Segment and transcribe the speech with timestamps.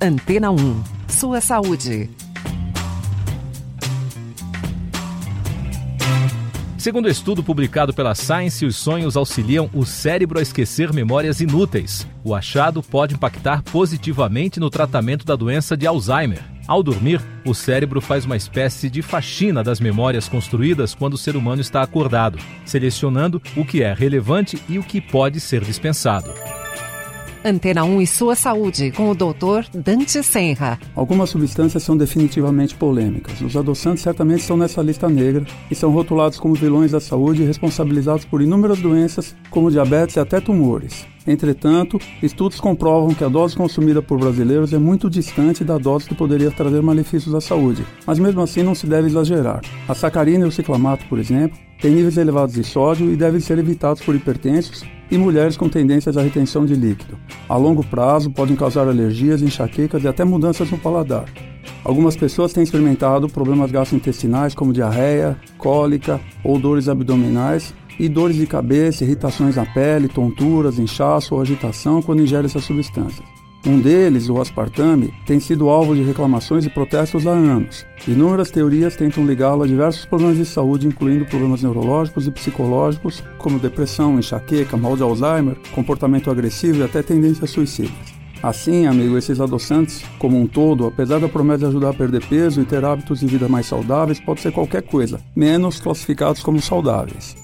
[0.00, 0.84] Antena 1.
[1.08, 2.08] Sua saúde.
[6.76, 12.06] Segundo estudo publicado pela Science, os sonhos auxiliam o cérebro a esquecer memórias inúteis.
[12.22, 16.44] O achado pode impactar positivamente no tratamento da doença de Alzheimer.
[16.68, 21.34] Ao dormir, o cérebro faz uma espécie de faxina das memórias construídas quando o ser
[21.34, 26.32] humano está acordado, selecionando o que é relevante e o que pode ser dispensado.
[27.44, 29.68] Antena 1 e sua saúde, com o Dr.
[29.72, 30.78] Dante Senra.
[30.94, 33.40] Algumas substâncias são definitivamente polêmicas.
[33.40, 37.46] Os adoçantes certamente estão nessa lista negra e são rotulados como vilões da saúde e
[37.46, 41.06] responsabilizados por inúmeras doenças, como diabetes e até tumores.
[41.28, 46.14] Entretanto, estudos comprovam que a dose consumida por brasileiros é muito distante da dose que
[46.14, 49.60] poderia trazer malefícios à saúde, mas mesmo assim não se deve exagerar.
[49.86, 53.58] A sacarina e o ciclamato, por exemplo, têm níveis elevados de sódio e devem ser
[53.58, 57.18] evitados por hipertensos e mulheres com tendências à retenção de líquido.
[57.46, 61.26] A longo prazo, podem causar alergias, enxaquecas e até mudanças no paladar.
[61.84, 68.46] Algumas pessoas têm experimentado problemas gastrointestinais como diarreia, cólica ou dores abdominais e dores de
[68.46, 73.26] cabeça, irritações na pele, tonturas, inchaço ou agitação quando ingere essas substâncias.
[73.66, 77.84] Um deles, o aspartame, tem sido alvo de reclamações e protestos há anos.
[78.06, 83.58] Inúmeras teorias tentam ligá-lo a diversos problemas de saúde, incluindo problemas neurológicos e psicológicos, como
[83.58, 88.18] depressão, enxaqueca, mal de Alzheimer, comportamento agressivo e até tendências suicidas.
[88.40, 92.60] Assim, amigo, esses adoçantes, como um todo, apesar da promessa de ajudar a perder peso
[92.60, 97.36] e ter hábitos de vida mais saudáveis, pode ser qualquer coisa, menos classificados como saudáveis.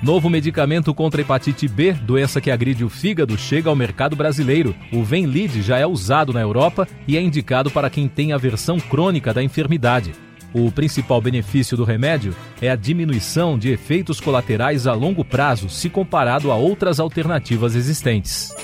[0.00, 4.72] Novo medicamento contra hepatite B, doença que agride o fígado, chega ao mercado brasileiro.
[4.92, 8.78] O Venlid já é usado na Europa e é indicado para quem tem a versão
[8.78, 10.12] crônica da enfermidade.
[10.54, 15.90] O principal benefício do remédio é a diminuição de efeitos colaterais a longo prazo, se
[15.90, 18.54] comparado a outras alternativas existentes.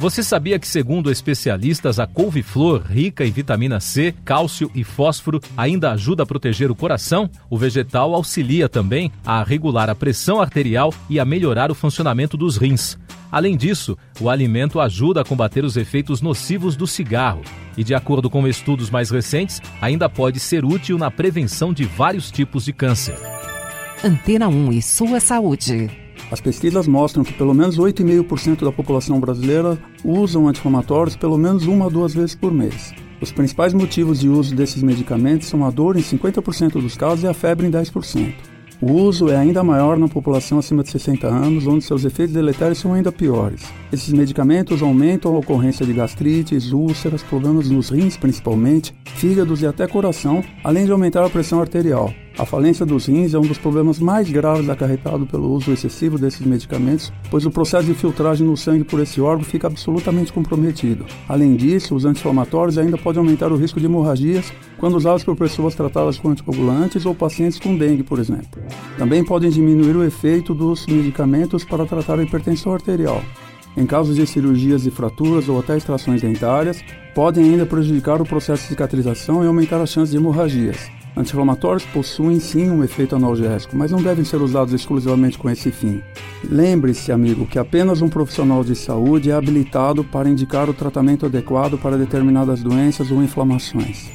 [0.00, 5.90] Você sabia que, segundo especialistas, a couve-flor, rica em vitamina C, cálcio e fósforo, ainda
[5.90, 7.28] ajuda a proteger o coração?
[7.50, 12.56] O vegetal auxilia também a regular a pressão arterial e a melhorar o funcionamento dos
[12.56, 12.96] rins.
[13.30, 17.42] Além disso, o alimento ajuda a combater os efeitos nocivos do cigarro
[17.76, 22.30] e, de acordo com estudos mais recentes, ainda pode ser útil na prevenção de vários
[22.30, 23.18] tipos de câncer.
[24.04, 26.07] Antena 1 e sua saúde.
[26.30, 31.86] As pesquisas mostram que pelo menos 8,5% da população brasileira usam anti-inflamatórios pelo menos uma
[31.86, 32.92] a duas vezes por mês.
[33.20, 37.26] Os principais motivos de uso desses medicamentos são a dor em 50% dos casos e
[37.26, 38.34] a febre em 10%.
[38.80, 42.78] O uso é ainda maior na população acima de 60 anos, onde seus efeitos deletérios
[42.78, 43.64] são ainda piores.
[43.92, 49.88] Esses medicamentos aumentam a ocorrência de gastrites, úlceras, problemas nos rins principalmente, fígados e até
[49.88, 52.14] coração, além de aumentar a pressão arterial.
[52.38, 56.46] A falência dos rins é um dos problemas mais graves acarretado pelo uso excessivo desses
[56.46, 61.04] medicamentos, pois o processo de filtragem no sangue por esse órgão fica absolutamente comprometido.
[61.28, 65.74] Além disso, os anti-inflamatórios ainda podem aumentar o risco de hemorragias quando usados por pessoas
[65.74, 68.62] tratadas com anticoagulantes ou pacientes com dengue, por exemplo.
[68.96, 73.20] Também podem diminuir o efeito dos medicamentos para tratar a hipertensão arterial.
[73.76, 76.84] Em casos de cirurgias de fraturas ou até extrações dentárias,
[77.16, 80.97] podem ainda prejudicar o processo de cicatrização e aumentar as chances de hemorragias.
[81.18, 86.00] Anti-inflamatórios possuem sim um efeito analgésico, mas não devem ser usados exclusivamente com esse fim.
[86.48, 91.76] Lembre-se, amigo, que apenas um profissional de saúde é habilitado para indicar o tratamento adequado
[91.76, 94.08] para determinadas doenças ou inflamações.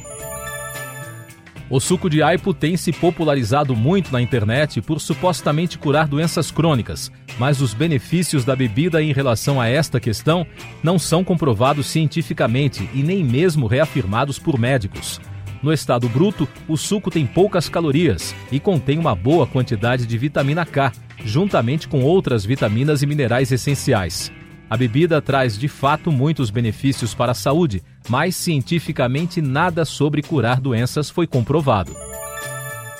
[1.68, 7.12] O suco de aipo tem se popularizado muito na internet por supostamente curar doenças crônicas,
[7.38, 10.46] mas os benefícios da bebida em relação a esta questão
[10.82, 15.20] não são comprovados cientificamente e nem mesmo reafirmados por médicos.
[15.64, 20.66] No estado bruto, o suco tem poucas calorias e contém uma boa quantidade de vitamina
[20.66, 20.92] K,
[21.24, 24.30] juntamente com outras vitaminas e minerais essenciais.
[24.68, 30.60] A bebida traz de fato muitos benefícios para a saúde, mas cientificamente nada sobre curar
[30.60, 31.96] doenças foi comprovado.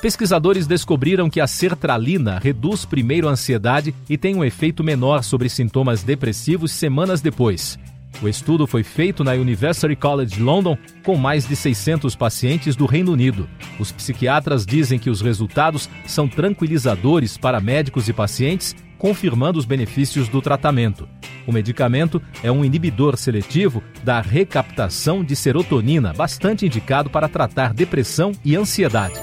[0.01, 5.51] Pesquisadores descobriram que a sertralina reduz primeiro a ansiedade e tem um efeito menor sobre
[5.51, 7.79] sintomas depressivos semanas depois.
[8.23, 13.13] O estudo foi feito na University College London com mais de 600 pacientes do Reino
[13.13, 13.49] Unido.
[13.79, 20.29] Os psiquiatras dizem que os resultados são tranquilizadores para médicos e pacientes, confirmando os benefícios
[20.29, 21.09] do tratamento.
[21.47, 28.33] O medicamento é um inibidor seletivo da recaptação de serotonina, bastante indicado para tratar depressão
[28.45, 29.21] e ansiedade.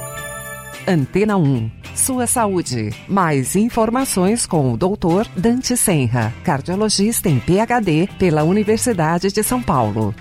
[0.88, 1.81] Antena 1.
[1.96, 2.90] Sua saúde.
[3.08, 5.28] Mais informações com o Dr.
[5.36, 10.16] Dante Senra, cardiologista em PhD pela Universidade de São Paulo.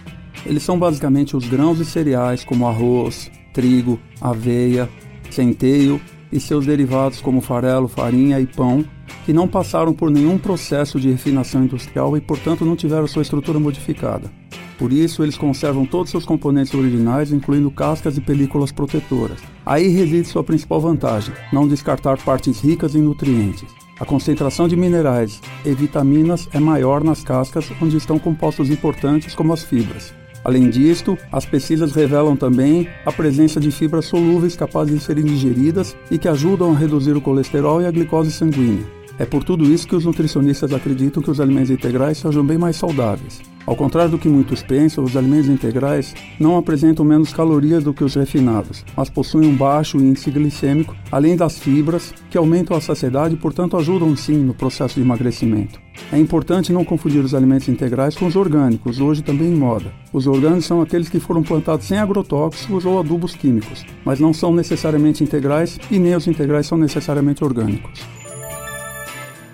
[0.44, 4.88] Eles são basicamente os grãos e cereais como arroz, trigo, aveia,
[5.30, 6.00] centeio
[6.32, 8.84] e seus derivados como farelo, farinha e pão,
[9.24, 13.60] que não passaram por nenhum processo de refinação industrial e, portanto, não tiveram sua estrutura
[13.60, 14.30] modificada.
[14.80, 19.38] Por isso, eles conservam todos seus componentes originais, incluindo cascas e películas protetoras.
[19.66, 23.68] Aí reside sua principal vantagem: não descartar partes ricas em nutrientes.
[24.00, 29.52] A concentração de minerais e vitaminas é maior nas cascas, onde estão compostos importantes como
[29.52, 30.14] as fibras.
[30.42, 35.94] Além disto, as pesquisas revelam também a presença de fibras solúveis capazes de serem digeridas
[36.10, 38.99] e que ajudam a reduzir o colesterol e a glicose sanguínea.
[39.20, 42.76] É por tudo isso que os nutricionistas acreditam que os alimentos integrais sejam bem mais
[42.76, 43.42] saudáveis.
[43.66, 48.02] Ao contrário do que muitos pensam, os alimentos integrais não apresentam menos calorias do que
[48.02, 53.34] os refinados, mas possuem um baixo índice glicêmico, além das fibras, que aumentam a saciedade
[53.34, 55.78] e, portanto, ajudam sim no processo de emagrecimento.
[56.10, 59.92] É importante não confundir os alimentos integrais com os orgânicos, hoje também em moda.
[60.14, 64.54] Os orgânicos são aqueles que foram plantados sem agrotóxicos ou adubos químicos, mas não são
[64.54, 68.00] necessariamente integrais e nem os integrais são necessariamente orgânicos.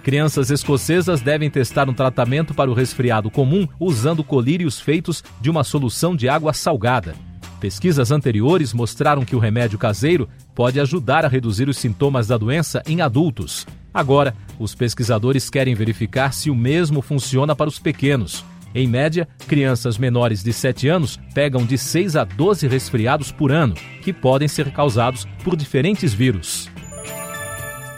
[0.06, 5.64] Crianças escocesas devem testar um tratamento para o resfriado comum usando colírios feitos de uma
[5.64, 7.16] solução de água salgada.
[7.58, 12.84] Pesquisas anteriores mostraram que o remédio caseiro pode ajudar a reduzir os sintomas da doença
[12.86, 13.66] em adultos.
[13.92, 18.44] Agora, os pesquisadores querem verificar se o mesmo funciona para os pequenos.
[18.72, 23.74] Em média, crianças menores de 7 anos pegam de 6 a 12 resfriados por ano,
[24.02, 26.70] que podem ser causados por diferentes vírus.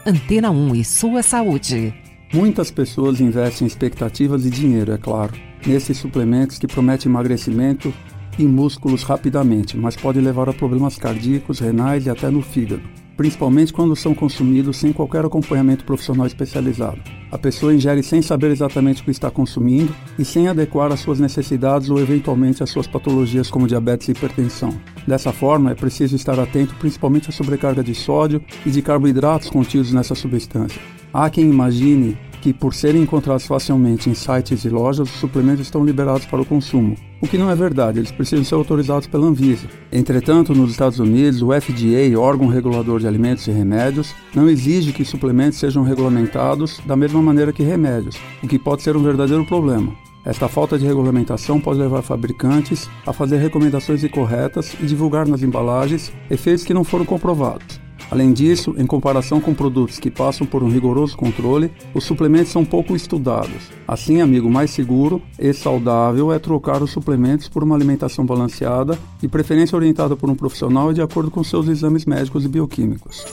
[0.07, 1.93] Antena 1 e sua saúde.
[2.33, 5.35] Muitas pessoas investem expectativas e dinheiro, é claro,
[5.67, 7.93] nesses suplementos que prometem emagrecimento
[8.39, 12.83] e músculos rapidamente, mas pode levar a problemas cardíacos, renais e até no fígado,
[13.19, 17.01] principalmente quando são consumidos sem qualquer acompanhamento profissional especializado.
[17.33, 21.19] A pessoa ingere sem saber exatamente o que está consumindo e sem adequar às suas
[21.19, 24.73] necessidades ou eventualmente às suas patologias como diabetes e hipertensão.
[25.05, 29.93] Dessa forma, é preciso estar atento principalmente à sobrecarga de sódio e de carboidratos contidos
[29.93, 30.81] nessa substância.
[31.13, 35.85] Há quem imagine que, por serem encontrados facilmente em sites e lojas, os suplementos estão
[35.85, 39.67] liberados para o consumo, o que não é verdade, eles precisam ser autorizados pela Anvisa.
[39.91, 45.05] Entretanto, nos Estados Unidos, o FDA, órgão regulador de alimentos e remédios, não exige que
[45.05, 49.93] suplementos sejam regulamentados da mesma maneira que remédios, o que pode ser um verdadeiro problema.
[50.25, 56.13] Esta falta de regulamentação pode levar fabricantes a fazer recomendações incorretas e divulgar nas embalagens
[56.31, 57.88] efeitos que não foram comprovados.
[58.11, 62.65] Além disso, em comparação com produtos que passam por um rigoroso controle, os suplementos são
[62.65, 63.71] pouco estudados.
[63.87, 69.29] Assim, amigo, mais seguro e saudável é trocar os suplementos por uma alimentação balanceada e
[69.29, 73.27] preferência orientada por um profissional de acordo com seus exames médicos e bioquímicos.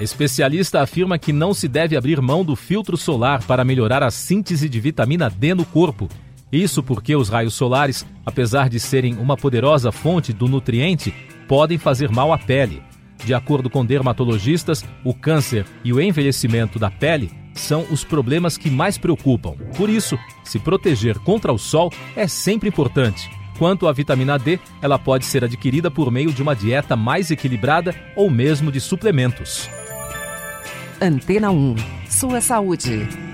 [0.00, 4.68] Especialista afirma que não se deve abrir mão do filtro solar para melhorar a síntese
[4.68, 6.08] de vitamina D no corpo.
[6.50, 11.14] Isso porque os raios solares, apesar de serem uma poderosa fonte do nutriente,
[11.46, 12.82] podem fazer mal à pele.
[13.24, 18.70] De acordo com dermatologistas, o câncer e o envelhecimento da pele são os problemas que
[18.70, 19.52] mais preocupam.
[19.76, 23.30] Por isso, se proteger contra o sol é sempre importante.
[23.58, 27.94] Quanto à vitamina D, ela pode ser adquirida por meio de uma dieta mais equilibrada
[28.16, 29.70] ou mesmo de suplementos.
[31.00, 31.76] Antena 1.
[32.08, 33.33] Sua saúde.